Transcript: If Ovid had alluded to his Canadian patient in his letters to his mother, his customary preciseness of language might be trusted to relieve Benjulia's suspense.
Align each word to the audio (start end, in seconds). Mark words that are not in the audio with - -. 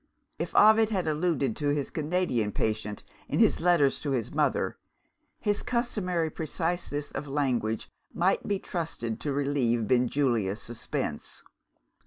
If 0.39 0.55
Ovid 0.55 0.89
had 0.89 1.07
alluded 1.07 1.55
to 1.57 1.67
his 1.75 1.91
Canadian 1.91 2.53
patient 2.53 3.03
in 3.27 3.37
his 3.37 3.59
letters 3.61 3.99
to 3.99 4.09
his 4.09 4.31
mother, 4.33 4.79
his 5.39 5.61
customary 5.61 6.31
preciseness 6.31 7.11
of 7.11 7.27
language 7.27 7.87
might 8.11 8.47
be 8.47 8.57
trusted 8.57 9.19
to 9.19 9.31
relieve 9.31 9.87
Benjulia's 9.87 10.59
suspense. 10.59 11.43